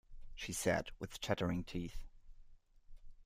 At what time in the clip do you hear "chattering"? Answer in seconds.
1.19-1.63